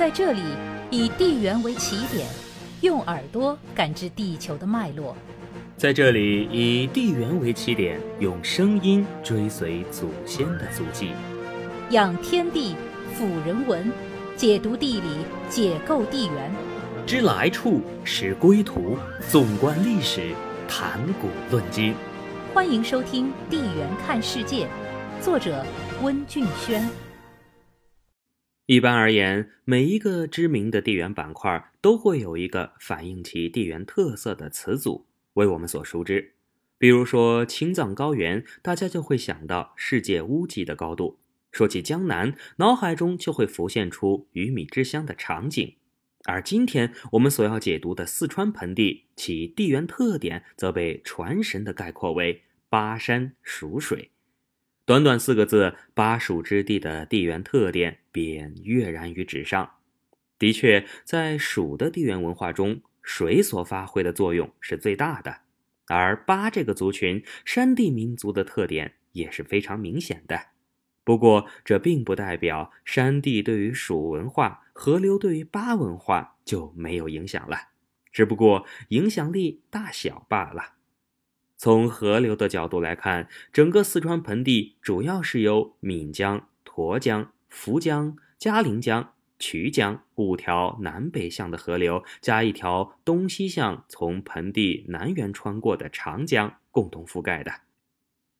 [0.00, 0.40] 在这里，
[0.90, 2.26] 以地缘为起点，
[2.80, 5.14] 用耳朵感知地球的脉络；
[5.76, 11.10] 在这里，以地缘为起点，用声音追随祖先的足迹，
[11.90, 12.74] 养天地
[13.12, 13.92] 辅人文，
[14.36, 15.08] 解读地理，
[15.50, 16.50] 解构地缘，
[17.06, 18.96] 知来处，识归途，
[19.28, 20.30] 纵观历史，
[20.66, 21.94] 谈古论今。
[22.54, 24.64] 欢迎收听《地缘看世界》，
[25.22, 25.62] 作者
[26.00, 26.88] 温俊轩。
[28.70, 36.34] 一般而言，每一个知名的地缘板块都会有一个反映其地缘特色的词组，为我们所熟知。
[36.78, 41.18] 比如说青藏高原，大家就会想到世界屋脊的高度；
[41.50, 45.74] 说起江南，脑海中就会浮现出鱼米之乡的场景。
[46.26, 54.12] 而今天我们所要解读的四川盆地，其地缘特点则被传神的概括为“巴山蜀水”。
[54.90, 59.76] 短短四个字，巴蜀之地的地缘特点便跃然于纸上。
[60.36, 65.42] 的确，在蜀的地缘文化中，水所发挥的作用是最大的。
[65.86, 70.48] 而巴这个族群，山地民族的特点也是非常明显的。
[71.04, 77.56] 不过，这并不代表山地对于蜀文化，河流对于巴文化就没有影响了，
[78.10, 80.79] 只不过影响力大小罢了。
[81.62, 97.52] 从河流的角度来看，整个四川盆地主要是由岷江、沱江、涪江、嘉陵江、衢江五条南北向的河流，加一条东西向从盆地南缘穿过的长江共同覆盖的。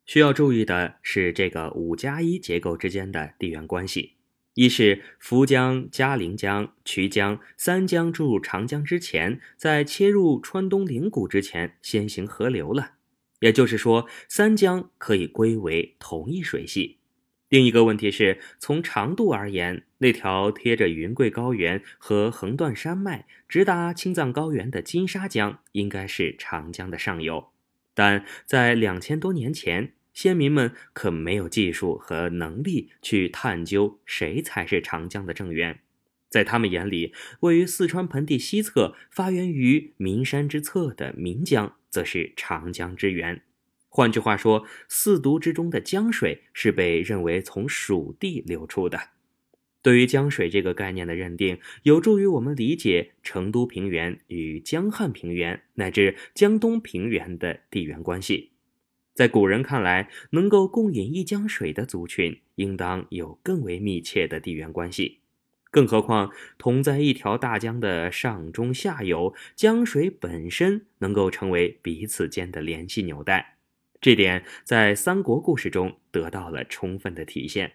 [0.06, 4.14] 需要注意的是，这个五加一结构之间的地缘关系：
[4.54, 12.92] 一是涪江、嘉陵江、衢江三江注入长江之前，在切入川东岭谷之前，先行河流了。
[13.41, 16.98] 也就是说，三江可以归为同一水系。
[17.48, 27.48] 另一个问题是从长度而言，那条贴着云贵高原和横断山脉、直达青藏高原的金沙江应该是长江的上游。
[27.92, 35.81] 但在两千多年前，先民们可没有技术和能力去探究谁才是长江的正源。
[36.28, 43.43] 在他们眼里，位于四川盆地西侧、发源于岷山之侧的岷江，则是长江之源。
[43.89, 49.11] 换句话说，四渎之中的江水是被认为从蜀地流出的。
[49.83, 58.51] 对于江水这个概念的认定，有助于我们理解成都平原与江汉平原乃至江东平原的地缘关系。
[59.15, 65.19] 在古人看来，能够共饮一江水的族群，应当有更为密切的地缘关系。
[65.70, 73.56] 更何况，同在一条大江的上中下游，江水本身能够成为彼此间的联系纽带，
[74.00, 77.75] 这点在三国故事中得到了充分的体现。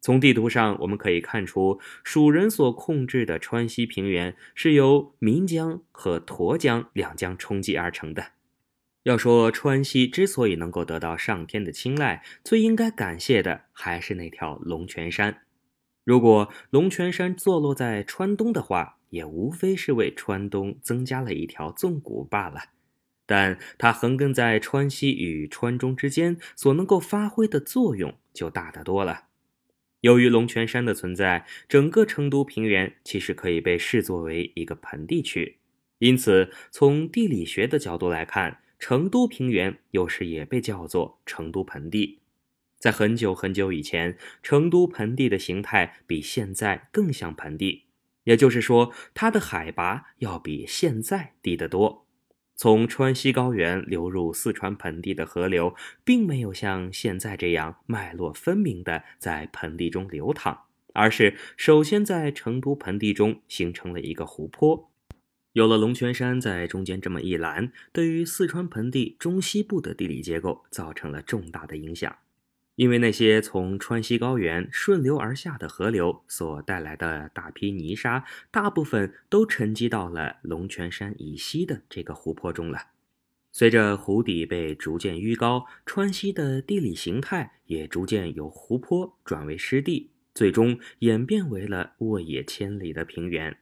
[0.00, 8.32] 从地图上我们可以看出，蜀人所控制的川西平原是由岷江和沱江两江冲击而成的。
[9.02, 15.42] 要说川西之所以能够得到上天的青睐，最应该感谢的还是那条龙泉山。
[16.08, 22.70] 如果龙泉山坐落在川东的话，也无非是为川东增加了一条纵谷罢了。
[23.26, 29.24] 但它横亘在川西与川中之间，所能够发挥的作用就大得多了。
[30.00, 35.58] 由于龙泉山的存在，整个成都平原其实可以被视作为一个盆地区，
[35.98, 42.20] 因此从地理学的角度来看，成都平原有时也被叫做成都盆地。
[42.78, 47.86] 在很久很久以前，成都盆地的形态比现在更像盆地，
[48.24, 52.06] 也就是说，它的海拔要比现在低得多。
[52.54, 55.74] 从川西高原流入四川盆地的河流，
[56.04, 64.90] 并没有像现在这样脉络分明的在盆地中流淌，而是首先在成都盆地中形成了一个湖泊。
[65.52, 72.16] 有了龙泉山在中间这么一拦，对于四川盆地中西部的地理结构造成了重大的影响。
[72.78, 82.78] 因为那些从川西高原顺流而下的河流所带来的大批泥沙，大部分都沉积到了龙泉山以西的这个湖泊中了。
[83.50, 93.56] 随着湖底被逐渐淤高，川西的地理形态也逐渐由湖泊转为湿地，最终演变为了沃野千里的平原。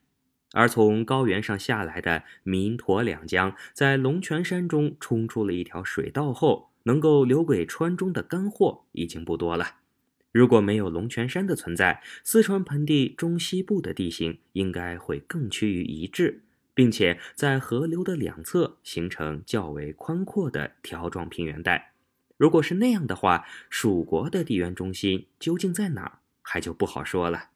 [0.53, 6.69] 而从高原上下来的岷沱两江，在龙泉山中冲出了一条水道后。
[6.87, 9.77] 能够留给川中的干货已经不多了。
[10.33, 16.43] 如果没有龙泉山的存在，四川盆地中西部的地形应该会更趋于一致，
[16.75, 21.93] 并且在河流的两侧形成较为宽阔的条状平原带。
[22.37, 27.51] 如果是那样的话，蜀国的地缘中心究竟在哪儿，还就不好说了。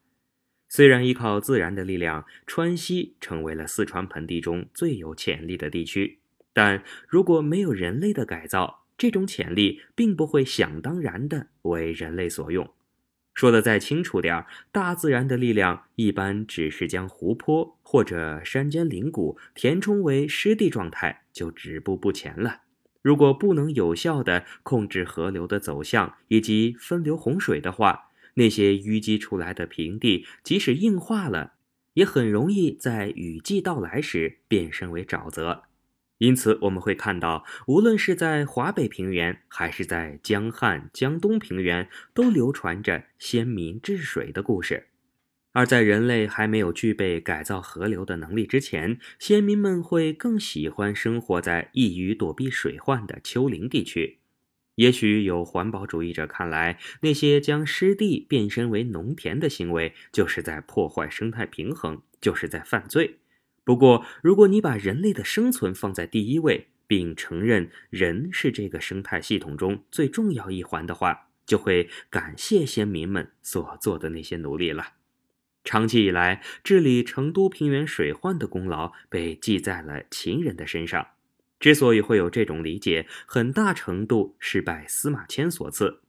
[0.67, 6.17] 虽然依靠自然的力量，川西成为了四川盆地中最有潜力的地区，
[6.51, 12.71] 但如果没有人类的改造，这种潜力并不会想当然的为人类所用。
[13.33, 22.61] 说的再清楚点儿，大自然的力量一般只是将湖泊或者山间林谷填充为湿地状态，就止步不前了。
[23.01, 31.53] 如果不能有效地控制河流的走向以及分流洪水的话，那些淤积出来的平地，即使硬化了，
[31.95, 35.63] 也很容易在雨季到来时变身为沼泽。
[36.21, 44.89] 因此，我们会看到，无论是在华北平原，还是在江汉、江东平原，都流传着先民治水的故事。
[45.53, 54.19] 而在人类还没有具备改造河流的能力之前，先民们会更喜欢生活在易于躲避水患的丘陵地区。
[54.75, 63.20] 也许有环保主义者看来，那些将湿地变身为农田的行为，就是在破坏生态平衡，就是在犯罪。
[63.63, 74.93] 不过，如果你把人类的生存放在第一位，并承认人是这个生态系统中最重要一环的话，就会感谢先民们所做的那些努力了。
[75.63, 81.07] 长期以来，治理成都平原水患的功劳被记在了秦人的身上。
[81.59, 86.01] 之所以会有这种理解，很大程度是拜司马迁所赐，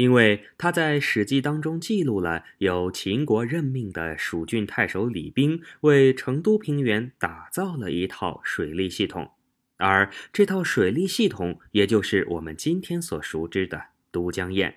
[0.00, 9.32] 因为他在《史记》当中记录了由秦国任命的蜀郡太守李冰为成都平原打造了一套水利系统，
[9.76, 14.72] 而这套水利系统，也就是我们今天所熟知的都江堰。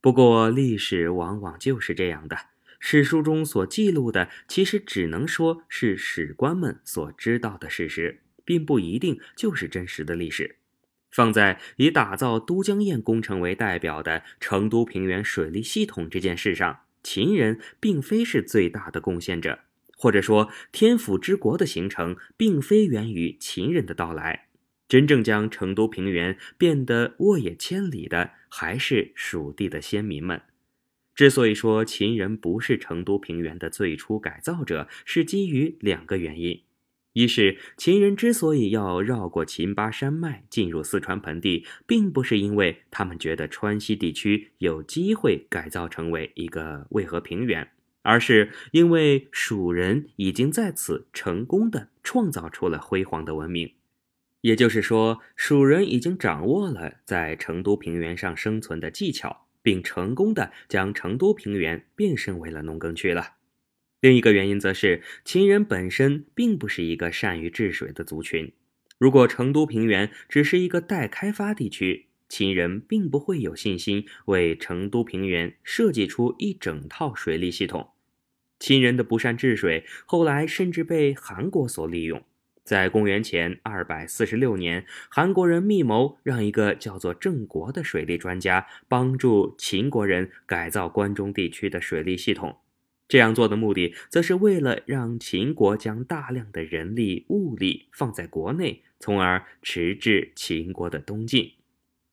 [0.00, 2.36] 不过，历史往往就是这样的，
[2.78, 8.20] 史书中所记录的，其实只能说是史官们所知道的事实。
[8.44, 10.56] 并不一定就是真实的历史。
[11.14, 19.60] 放在以打造都江堰工程为代表的成都平原水利系统这件事上，秦人并非是最大的贡献者，
[19.96, 24.48] 或者说天府之国的形成并非源于秦人的到来。
[24.88, 30.42] 真正将成都平原变得沃野千里的，还是蜀地的先民们。
[31.14, 36.62] 之所以说秦人不是成都平原的最初改造者，是基于两个原因。
[37.14, 47.68] 一是秦人之所以要绕过秦巴山脉进入四川盆地，并不是因为他们觉得川西地区有机会改造成为一个渭河平原，
[48.02, 53.72] 而是因为蜀人已经在此成功的创造出了辉煌的文明。
[54.40, 63.34] 也就是说，蜀人已经掌握了在成都平原上生存的技巧，并成功的将成都平原变身为了农耕区了。
[64.04, 68.52] 另一个原因则是，秦人本身并不是一个善于治水的族群。
[68.98, 77.92] 如果成都平原只是一个待开发地区，秦人并不会有信心为成都平原设计出一整套水利系统。
[78.58, 82.22] 秦人的不善治水，后来甚至被韩国所利用。
[82.62, 92.58] 在公元前二百四十六年，韩国人密谋让一个叫做郑国的水利专家帮助秦国人改造关中地区的水利系统。
[93.06, 101.52] 这样做的目的，则是为了让秦国将大量的人力物力放在国内，从而迟滞秦国的东进。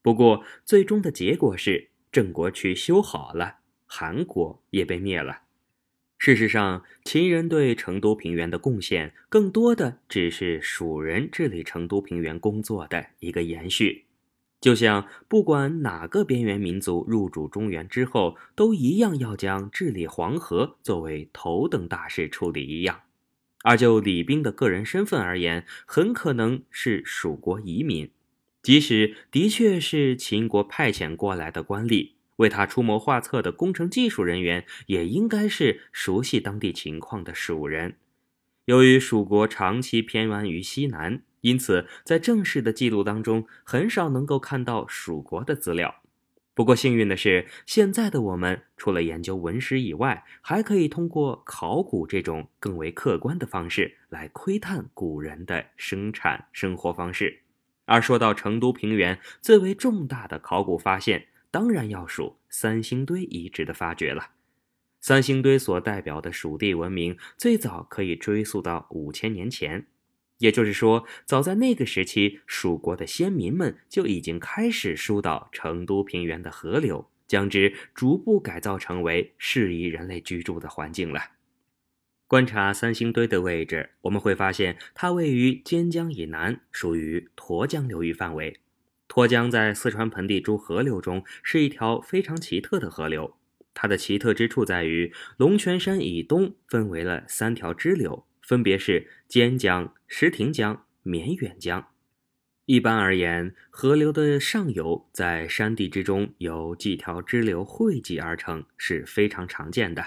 [0.02, 5.42] 不过，最终的结果是郑国渠修好了，韩国也被灭了。
[6.18, 14.04] 事实上，秦人对成都平原的贡献，更多的只是蜀人治理成都平原工作的一个延续。
[14.62, 23.00] 就像不管哪个边缘民族入主中原之后，都一样要将治理黄河作为头等大事处理一样。
[23.64, 28.08] 而就李冰的个人身份而言，很可能是蜀国移民，
[28.62, 37.96] 即使的确是秦国派遣过来的官吏，为他出谋划策的工程技术人员，也应该是熟悉当地情况的蜀人。
[38.66, 41.24] 由于蜀国长期偏安于西南。
[41.42, 46.02] 因此，在正式的记录当中，很少能够看到蜀国的资料。
[46.54, 57.40] 不过，幸运的是，现在的我们除了研究文史以外，还可以通过考古这种更为客观的方式来窥探古人的生产生活方式。
[57.86, 64.30] 而说到成都平原最为重大的考古发现，当然要数三星堆遗址的发掘了。
[65.00, 69.86] 三星堆所代表的蜀地文明，最早可以追溯到五千年前。
[70.42, 81.20] 也就是说，早在那个时期，蜀国的先民们就已经开始疏导成都平原的河流，将之逐步改造成为适宜人类居住的环境了。
[82.26, 88.56] 观察三星堆的位置，我们会发现它位于尖江以南，属于沱江流域范围。
[89.06, 93.36] 沱江在四川盆地诸河流中是一条非常奇特的河流。
[93.74, 101.88] 它的奇特之处在于，龙泉山以东分为了三条支流，分别是尖江、石亭江、绵远江。
[102.66, 110.04] 一般而言，河流的上游在山地之中由几条支流汇集而成是非常常见的，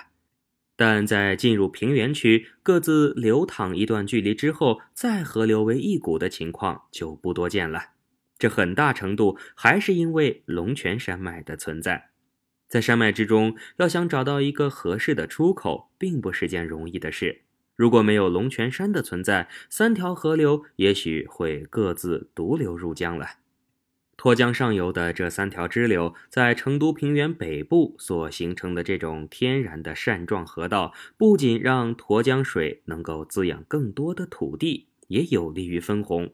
[0.75, 7.91] 但在进入平原区，各自流淌一段距离之后，再合流为一股的情况就不多见了。
[8.37, 12.09] 这很大程度还是因为龙泉山脉的存在。
[12.67, 17.44] 在山脉之中，要想找到一个合适的出口，并不是件容易的事。
[17.75, 23.27] 如果没有龙泉山的存在，三条河流也许会各自独流入江了。
[24.17, 36.31] 沱江上游的这三条支流，在成都平原北部所形成的这种天然的扇状河道，不仅让沱江水能够滋养更多的土地，也有利于分洪。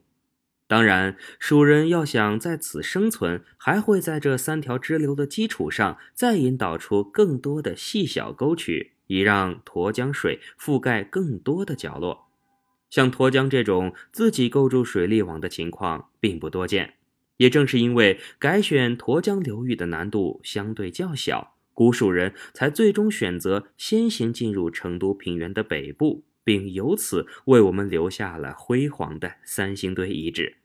[0.68, 8.92] 当然，蜀人要想在此生存，还会在这三条支流的基础上，再引导出更多的细小沟渠。
[9.12, 12.28] 以让沱江水覆盖更多的角落，
[12.88, 16.94] 像沱江这种自己构筑水利网的情况并不多见。
[17.36, 30.56] 也正是因为改选沱江流域的难度相对较小，古蜀人才最终选择先行进入成都平原的北部，并由此为我们留下了辉煌的三星堆遗址。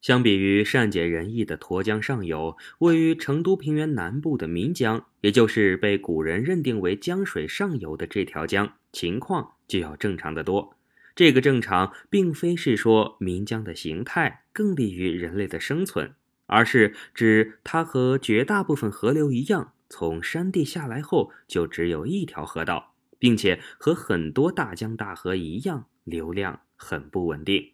[0.00, 10.74] 相比于善解人意的沱江上游，位于成都平原南部的岷江，也就是被古人认定为江水上游的这条江，情况就要正常的多。
[11.14, 16.14] 这个正常，并非是说岷江的形态更利于人类的生存，
[16.46, 27.72] 而是指它和绝大部分河流一样，从山地下来后就只有一条河道，并且和很多大江大河一样，流量很不稳定。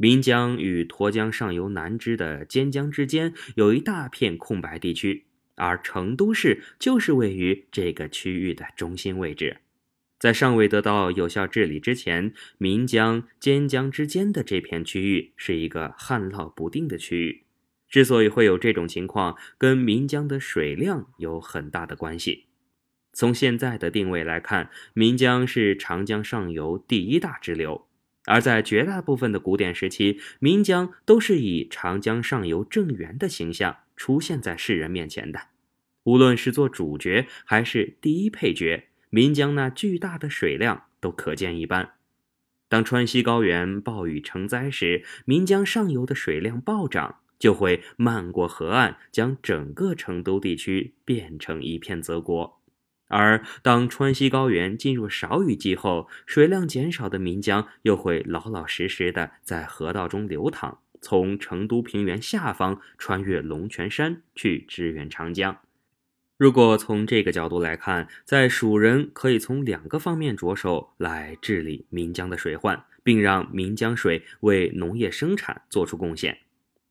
[0.00, 5.26] 岷江与沱江上游南支的尖江之间有一大片空白地区，
[5.56, 9.58] 而成都市就是位于这个区域的中心位置。
[10.18, 17.42] 在尚未得到有效治理之前，岷江、尖江之间的这片区域是一个旱涝不定的区域。
[17.86, 22.46] 之所以会有这种情况，跟岷江的水量有很大的关系。
[23.12, 27.86] 从现在的定位来看，岷江是长江上游第一大支流。
[28.26, 35.40] 而在绝大部分的古典时期，岷江都是以长江上游正源的形象出现在世人面前的。
[36.04, 41.92] 无论是做主角还是第一配角，岷江那巨大的水量都可见一斑。
[42.68, 52.59] 当川西高原暴雨成灾时，岷江上游的水量暴涨，就会漫过河岸，将整个成都地区变成一片泽国。
[53.10, 65.58] 而当川西高原进入少雨季后，水量减少的岷江又会老老实实的在河道中流淌，从成都平原下方穿越龙泉山去支援长江。
[66.38, 76.38] 如果从这个角度来看，在蜀人可以从两个方面着手来治理岷江的水患，并让岷江水为农业生产做出贡献：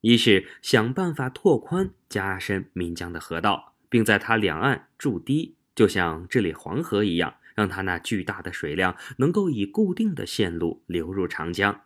[0.01, 5.55] 一是想办法拓宽加深岷江的河道，并在它两岸筑堤。
[5.79, 11.83] 就像治理黄河一样，让它那巨大的水量能够以固定的线路流入长江。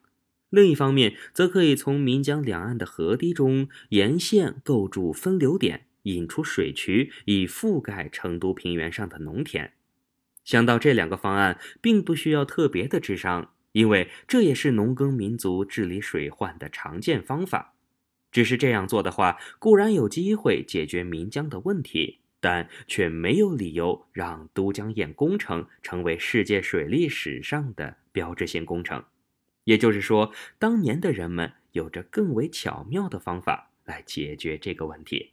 [0.49, 9.73] 另一方面，则可以从岷江两岸的河堤中沿线构筑分流点，引出水渠，以覆盖成都平原上的农田。
[10.43, 17.75] 想到这两个方案，并不需要特别的智商，因为这也是农耕民族治理水患的常见方法。
[18.31, 22.21] 只是这样做的话，固然有机会解决岷江的问题。
[22.43, 29.01] 但却没有理由让都江堰工程成为世界水利史上的标志性工程。
[29.63, 35.31] 也就是说，当年的人们有着更为巧妙的方法来解决这个问题。